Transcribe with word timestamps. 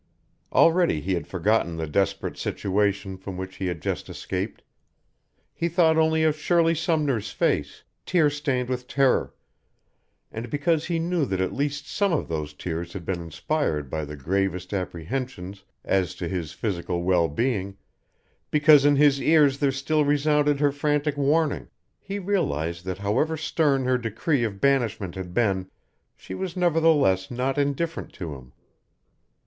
Already 0.51 0.99
he 0.99 1.13
had 1.13 1.27
forgotten 1.27 1.75
the 1.77 1.85
desperate 1.85 2.35
situation 2.35 3.17
from 3.17 3.37
which 3.37 3.57
he 3.57 3.67
had 3.67 3.83
just 3.83 4.09
escaped; 4.09 4.63
he 5.53 5.69
thought 5.69 5.95
only 5.95 6.23
of 6.23 6.35
Shirley 6.35 6.73
Sumner's 6.73 7.29
face, 7.29 7.83
tear 8.03 8.27
stained 8.31 8.67
with 8.67 8.87
terror; 8.87 9.35
and 10.31 10.49
because 10.49 10.85
he 10.87 10.97
knew 10.97 11.23
that 11.25 11.39
at 11.39 11.53
least 11.53 11.87
some 11.87 12.11
of 12.11 12.27
those 12.27 12.55
tears 12.55 12.93
had 12.93 13.05
been 13.05 13.21
inspired 13.21 13.91
by 13.91 14.03
the 14.03 14.15
gravest 14.15 14.73
apprehensions 14.73 15.63
as 15.85 16.15
to 16.15 16.27
his 16.27 16.51
physical 16.51 17.03
well 17.03 17.27
being, 17.27 17.77
because 18.49 18.85
in 18.85 18.95
his 18.95 19.21
ears 19.21 19.59
there 19.59 19.71
still 19.71 20.03
resounded 20.03 20.59
her 20.59 20.71
frantic 20.71 21.15
warning, 21.15 21.67
he 21.99 22.17
realized 22.17 22.85
that 22.85 22.97
however 22.97 23.37
stern 23.37 23.85
her 23.85 23.99
decree 23.99 24.43
of 24.43 24.59
banishment 24.59 25.13
had 25.13 25.31
been, 25.31 25.69
she 26.15 26.33
was 26.33 26.57
nevertheless 26.57 27.29
not 27.29 27.59
indifferent 27.59 28.11
to 28.11 28.33
him. 28.33 28.51